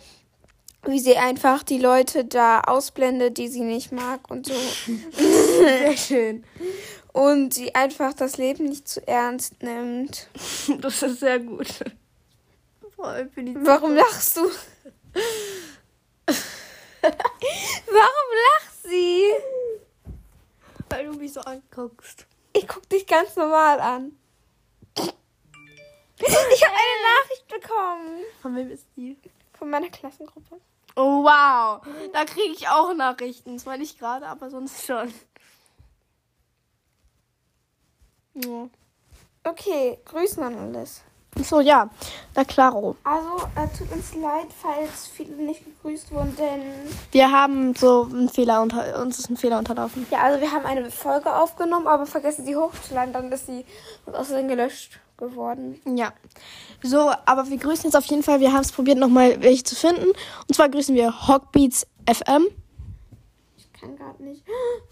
wie 0.85 0.99
sie 0.99 1.17
einfach 1.17 1.63
die 1.63 1.79
Leute 1.79 2.23
da 2.23 2.61
ausblendet, 2.61 3.37
die 3.37 3.47
sie 3.47 3.61
nicht 3.61 3.91
mag 3.91 4.29
und 4.29 4.45
so. 4.45 4.53
Sehr 5.11 5.97
schön. 5.97 6.45
Und 7.11 7.53
sie 7.53 7.75
einfach 7.75 8.13
das 8.13 8.37
Leben 8.37 8.65
nicht 8.65 8.87
zu 8.87 9.05
ernst 9.07 9.61
nimmt. 9.61 10.29
Das 10.79 11.03
ist 11.03 11.19
sehr 11.19 11.39
gut. 11.39 11.67
Vor 13.03 13.11
allem 13.11 13.29
für 13.29 13.43
die 13.43 13.53
Warum 13.53 13.95
lachst 13.95 14.37
du? 14.37 14.43
Warum 17.01 18.29
lacht 18.47 18.83
sie? 18.83 19.25
Weil 20.89 21.07
du 21.07 21.13
mich 21.17 21.33
so 21.33 21.41
anguckst. 21.41 22.25
Ich 22.53 22.65
guck 22.65 22.87
dich 22.87 23.05
ganz 23.05 23.35
normal 23.35 23.81
an. 23.81 24.17
Ich 24.95 25.03
habe 26.63 26.75
eine 26.75 27.03
Nachricht 27.19 27.45
bekommen 27.49 28.19
Von 28.41 28.55
wem 28.55 28.71
ist 28.71 28.87
die? 28.95 29.17
von 29.51 29.69
meiner 29.69 29.89
Klassengruppe. 29.89 30.61
Oh, 30.95 31.25
wow. 31.25 31.85
Da 32.13 32.23
kriege 32.23 32.53
ich 32.53 32.69
auch 32.69 32.93
Nachrichten. 32.93 33.59
Zwar 33.59 33.75
nicht 33.75 33.99
gerade, 33.99 34.27
aber 34.27 34.49
sonst 34.49 34.85
schon. 34.85 35.13
Ja. 38.35 38.69
Okay, 39.43 39.99
Grüßen 40.05 40.41
an 40.41 40.57
alles. 40.57 41.03
So, 41.41 41.59
ja. 41.61 41.89
Na 42.35 42.43
klaro. 42.43 42.95
Also, 43.03 43.47
äh, 43.55 43.67
tut 43.77 43.91
uns 43.91 44.13
leid, 44.15 44.47
falls 44.61 45.07
viele 45.07 45.35
nicht 45.35 45.63
gegrüßt 45.65 46.11
wurden, 46.11 46.35
denn 46.35 46.61
Wir 47.11 47.31
haben 47.31 47.75
so 47.75 48.07
einen 48.09 48.29
Fehler 48.29 48.61
unter 48.61 49.01
uns 49.01 49.19
ist 49.19 49.29
ein 49.29 49.37
Fehler 49.37 49.57
unterlaufen. 49.59 50.05
ja, 50.11 50.19
also 50.19 50.39
wir 50.41 50.51
haben 50.51 50.65
eine 50.65 50.89
Folge 50.91 51.33
aufgenommen, 51.33 51.87
aber 51.87 52.05
vergessen 52.05 52.45
sie 52.45 52.55
hochzuladen, 52.55 53.13
dann 53.13 53.31
ist 53.31 53.47
sie 53.47 53.65
Versehen 54.05 54.47
gelöscht 54.47 54.99
geworden. 55.17 55.79
Ja. 55.85 56.13
So, 56.81 57.11
aber 57.25 57.49
wir 57.49 57.57
grüßen 57.57 57.85
jetzt 57.85 57.95
auf 57.95 58.05
jeden 58.05 58.23
Fall. 58.23 58.39
Wir 58.39 58.51
haben 58.51 58.61
es 58.61 58.71
probiert, 58.71 58.97
nochmal 58.97 59.41
welche 59.41 59.63
zu 59.63 59.75
finden. 59.75 60.07
Und 60.47 60.53
zwar 60.55 60.69
grüßen 60.69 60.95
wir 60.95 61.27
Hawkbeats 61.27 61.87
FM. 62.09 62.45
Ich 63.57 63.71
kann 63.79 63.95
gerade 63.95 64.23
nicht. 64.23 64.43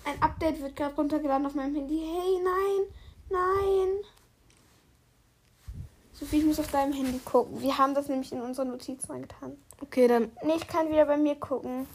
Ein 0.05 0.21
Update 0.21 0.61
wird 0.61 0.75
gerade 0.75 0.95
runtergeladen 0.95 1.45
auf 1.45 1.53
meinem 1.55 1.75
Handy. 1.75 1.99
Hey, 1.99 2.39
nein, 2.43 2.87
nein. 3.29 3.87
Sophie, 6.21 6.37
ich 6.37 6.45
muss 6.45 6.59
auf 6.59 6.71
deinem 6.71 6.93
Handy 6.93 7.19
gucken. 7.25 7.59
Wir 7.61 7.77
haben 7.77 7.93
das 7.95 8.07
nämlich 8.07 8.31
in 8.31 8.41
unsere 8.41 8.67
Notizen 8.67 9.11
reingetan. 9.11 9.57
Okay, 9.81 10.07
dann. 10.07 10.31
Nee, 10.43 10.53
ich 10.57 10.67
kann 10.67 10.87
wieder 10.89 11.05
bei 11.05 11.17
mir 11.17 11.35
gucken. 11.35 11.87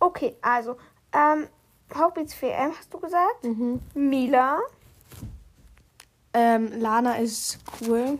Okay, 0.00 0.34
also, 0.40 0.76
ähm, 1.12 1.46
Hauptbeats 1.94 2.34
VM 2.34 2.72
hast 2.76 2.92
du 2.92 2.98
gesagt? 2.98 3.44
Mhm. 3.44 3.80
Mila, 3.94 4.58
Ähm, 6.32 6.80
Lana 6.80 7.16
ist 7.16 7.58
cool. 7.80 8.18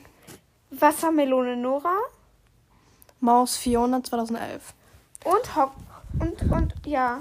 Wassermelone 0.71 1.56
Nora 1.56 1.97
Maus 3.21 3.56
Fiona 3.56 4.02
2011. 4.02 4.73
und 5.25 5.54
Haupt 5.56 5.76
und 6.21 6.52
und 6.52 6.75
ja, 6.87 7.18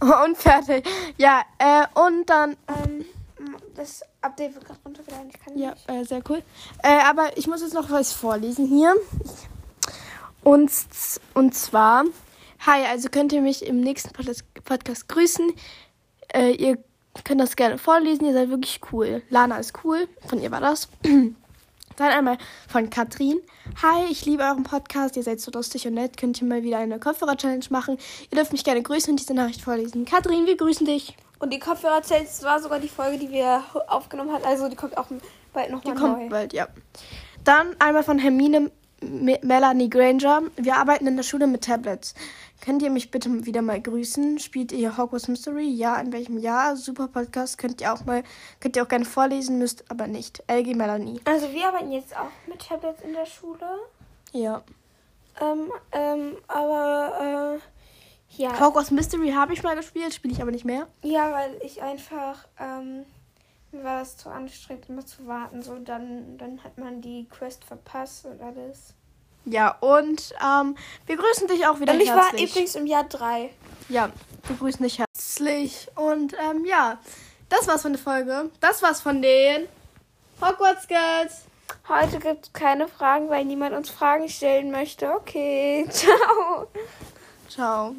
Und 0.24 0.36
fertig. 0.38 0.86
Ja, 1.16 1.42
äh, 1.58 1.86
und 2.00 2.30
dann. 2.30 2.56
ähm, 2.68 3.04
das 3.74 4.02
Update 4.20 4.54
wird 4.54 4.64
gerade 4.66 4.80
runtergeladen. 4.84 5.30
Ich 5.32 5.40
kann 5.40 5.58
Ja, 5.58 5.70
nicht. 5.70 5.88
äh, 5.90 6.04
sehr 6.04 6.22
cool. 6.28 6.42
Äh, 6.82 7.00
aber 7.04 7.36
ich 7.36 7.46
muss 7.46 7.60
jetzt 7.62 7.74
noch 7.74 7.90
was 7.90 8.12
vorlesen 8.12 8.66
hier. 8.66 8.94
Und, 10.42 10.70
und 11.34 11.54
zwar, 11.54 12.04
hi, 12.66 12.84
also 12.90 13.08
könnt 13.10 13.32
ihr 13.32 13.42
mich 13.42 13.64
im 13.66 13.80
nächsten 13.80 14.10
Podcast, 14.12 15.08
grüßen. 15.08 15.52
Äh, 16.32 16.52
ihr 16.52 16.78
könnt 17.24 17.40
das 17.40 17.56
gerne 17.56 17.78
vorlesen, 17.78 18.24
ihr 18.26 18.32
seid 18.32 18.48
wirklich 18.50 18.80
cool. 18.92 19.22
Lana 19.30 19.58
ist 19.58 19.72
cool, 19.84 20.08
von 20.26 20.40
ihr 20.40 20.50
war 20.50 20.60
das. 20.60 20.88
Dann 21.02 22.12
einmal 22.12 22.38
von 22.68 22.90
Katrin. 22.90 23.40
Hi, 23.82 24.04
ich 24.10 24.24
liebe 24.24 24.44
euren 24.44 24.62
Podcast. 24.62 25.16
Ihr 25.16 25.24
seid 25.24 25.40
so 25.40 25.50
lustig 25.50 25.84
und 25.88 25.94
nett. 25.94 26.16
Könnt 26.16 26.40
ihr 26.40 26.46
mal 26.46 26.62
wieder 26.62 26.78
eine 26.78 27.00
Kopfhörer-Challenge 27.00 27.64
machen? 27.70 27.98
Ihr 28.30 28.36
dürft 28.36 28.52
mich 28.52 28.62
gerne 28.62 28.82
grüßen 28.82 29.10
und 29.10 29.18
diese 29.18 29.34
Nachricht 29.34 29.62
vorlesen. 29.62 30.04
Katrin, 30.04 30.46
wir 30.46 30.56
grüßen 30.56 30.86
dich. 30.86 31.16
Und 31.40 31.52
die 31.52 31.58
Kopfhörer 31.58 32.00
das 32.00 32.42
war 32.42 32.60
sogar 32.60 32.80
die 32.80 32.88
Folge, 32.88 33.18
die 33.18 33.30
wir 33.30 33.62
aufgenommen 33.86 34.32
haben. 34.32 34.44
Also 34.44 34.68
die 34.68 34.76
kommt 34.76 34.96
auch 34.96 35.06
bald 35.52 35.68
Die 35.68 35.72
nochmal 35.72 35.94
kommt 35.94 36.18
neu. 36.18 36.28
bald, 36.28 36.52
ja. 36.52 36.68
Dann 37.44 37.76
einmal 37.78 38.02
von 38.02 38.18
Hermine 38.18 38.70
Me- 39.00 39.38
Melanie 39.42 39.88
Granger. 39.88 40.42
Wir 40.56 40.76
arbeiten 40.76 41.06
in 41.06 41.16
der 41.16 41.22
Schule 41.22 41.46
mit 41.46 41.62
Tablets. 41.64 42.14
Könnt 42.60 42.82
ihr 42.82 42.90
mich 42.90 43.12
bitte 43.12 43.46
wieder 43.46 43.62
mal 43.62 43.80
grüßen? 43.80 44.40
Spielt 44.40 44.72
ihr 44.72 44.98
Hogwarts 44.98 45.28
Mystery? 45.28 45.68
Ja, 45.68 45.94
in 46.00 46.12
welchem 46.12 46.38
Jahr? 46.38 46.76
Super 46.76 47.06
Podcast. 47.06 47.56
Könnt 47.58 47.80
ihr 47.80 47.92
auch 47.92 48.04
mal, 48.04 48.24
könnt 48.58 48.74
ihr 48.74 48.82
auch 48.82 48.88
gerne 48.88 49.04
vorlesen, 49.04 49.58
müsst 49.58 49.88
aber 49.88 50.08
nicht. 50.08 50.42
LG 50.48 50.74
Melanie. 50.74 51.20
Also 51.24 51.52
wir 51.52 51.68
arbeiten 51.68 51.92
jetzt 51.92 52.16
auch 52.18 52.30
mit 52.48 52.58
Tablets 52.66 53.00
in 53.02 53.12
der 53.12 53.26
Schule. 53.26 53.60
Ja. 54.32 54.62
Ähm, 55.40 55.70
ähm, 55.92 56.36
aber 56.48 57.58
äh, 57.60 57.77
ja. 58.36 58.58
Hogwarts 58.60 58.90
Mystery 58.90 59.32
habe 59.32 59.52
ich 59.52 59.62
mal 59.62 59.76
gespielt, 59.76 60.14
spiele 60.14 60.34
ich 60.34 60.42
aber 60.42 60.50
nicht 60.50 60.64
mehr. 60.64 60.86
Ja, 61.02 61.32
weil 61.32 61.58
ich 61.62 61.82
einfach, 61.82 62.46
ähm, 62.58 63.04
mir 63.72 63.84
war 63.84 64.00
das 64.00 64.16
zu 64.16 64.28
anstrengend, 64.30 64.88
immer 64.88 65.04
zu 65.04 65.26
warten. 65.26 65.62
So, 65.62 65.76
dann, 65.78 66.38
dann 66.38 66.62
hat 66.62 66.78
man 66.78 67.00
die 67.00 67.26
Quest 67.28 67.64
verpasst 67.64 68.26
und 68.26 68.40
alles. 68.40 68.94
Ja, 69.44 69.70
und 69.80 70.34
ähm, 70.44 70.76
wir 71.06 71.16
grüßen 71.16 71.48
dich 71.48 71.66
auch 71.66 71.80
wieder 71.80 71.94
Und 71.94 72.00
ich 72.00 72.10
war 72.10 72.24
herzlich. 72.24 72.50
übrigens 72.50 72.74
im 72.74 72.86
Jahr 72.86 73.04
3. 73.04 73.50
Ja, 73.88 74.10
wir 74.46 74.56
grüßen 74.56 74.82
dich 74.82 74.98
herzlich. 74.98 75.88
Und 75.94 76.34
ähm, 76.34 76.64
ja, 76.66 76.98
das 77.48 77.66
war's 77.66 77.82
von 77.82 77.92
der 77.92 78.02
Folge. 78.02 78.50
Das 78.60 78.82
war's 78.82 79.00
von 79.00 79.22
den 79.22 79.66
Hogwarts 80.42 80.86
Girls. 80.86 81.44
Heute 81.88 82.18
gibt 82.18 82.46
es 82.46 82.52
keine 82.52 82.88
Fragen, 82.88 83.30
weil 83.30 83.44
niemand 83.46 83.74
uns 83.74 83.88
Fragen 83.88 84.28
stellen 84.28 84.70
möchte. 84.70 85.10
Okay, 85.12 85.86
ciao. 85.90 86.68
Ciao. 87.48 87.94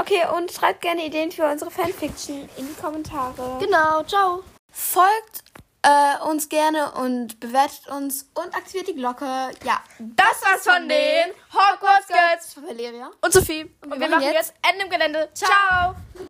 Okay, 0.00 0.22
und 0.36 0.50
schreibt 0.52 0.80
gerne 0.80 1.04
Ideen 1.04 1.30
für 1.32 1.44
unsere 1.50 1.70
Fanfiction 1.70 2.48
in 2.56 2.68
die 2.68 2.80
Kommentare. 2.80 3.58
Genau, 3.60 4.02
ciao. 4.04 4.42
Folgt 4.70 5.42
äh, 5.82 6.22
uns 6.28 6.48
gerne 6.48 6.92
und 6.92 7.40
bewertet 7.40 7.88
uns 7.88 8.28
und 8.34 8.54
aktiviert 8.54 8.88
die 8.88 8.94
Glocke. 8.94 9.24
Ja, 9.64 9.80
Das 9.98 10.40
war's 10.42 10.62
von 10.64 10.88
den 10.88 11.30
Hogwarts 11.52 12.06
Girls 12.08 12.52
war 12.54 12.64
Valeria. 12.66 13.10
und 13.20 13.32
Sophie. 13.32 13.62
Und 13.82 13.92
wir, 13.92 13.98
machen 13.98 14.10
machen 14.10 14.22
jetzt 14.22 14.34
jetzt 14.34 14.54
Ende 14.70 14.84
im 14.84 14.90
Gelände. 14.90 15.28
Ciao. 15.34 15.94